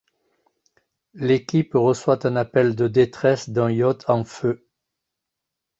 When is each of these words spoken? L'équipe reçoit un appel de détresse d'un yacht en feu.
L'équipe 1.13 1.75
reçoit 1.75 2.25
un 2.25 2.35
appel 2.35 2.75
de 2.75 2.87
détresse 2.87 3.51
d'un 3.51 3.69
yacht 3.69 4.09
en 4.09 4.23
feu. 4.25 4.67